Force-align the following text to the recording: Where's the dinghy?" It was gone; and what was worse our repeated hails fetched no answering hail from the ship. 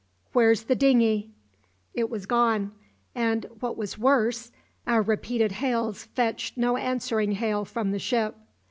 Where's 0.33 0.63
the 0.63 0.73
dinghy?" 0.73 1.29
It 1.93 2.09
was 2.09 2.25
gone; 2.25 2.71
and 3.13 3.45
what 3.59 3.77
was 3.77 3.99
worse 3.99 4.51
our 4.87 5.03
repeated 5.03 5.51
hails 5.51 6.05
fetched 6.05 6.57
no 6.57 6.75
answering 6.75 7.33
hail 7.33 7.65
from 7.65 7.91
the 7.91 7.99
ship. 7.99 8.35